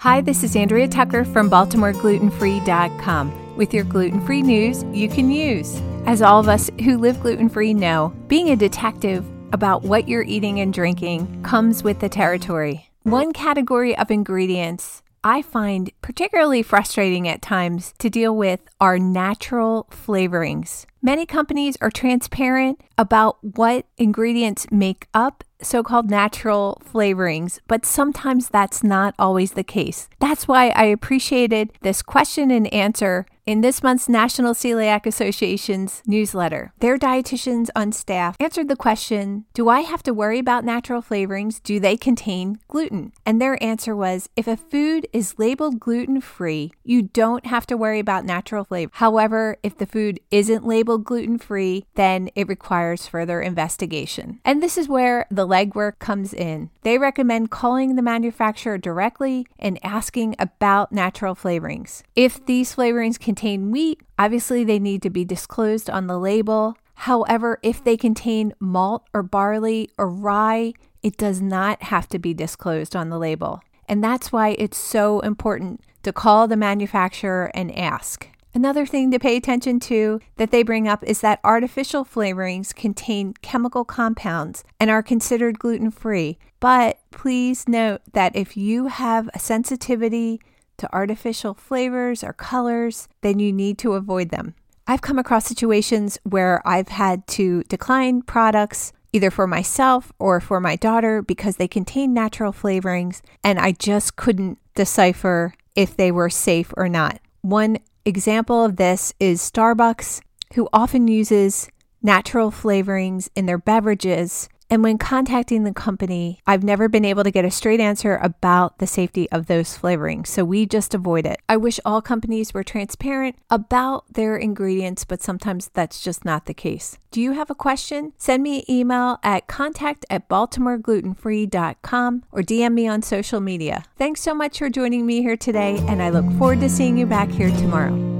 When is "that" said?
80.36-80.50, 81.20-81.40, 88.12-88.34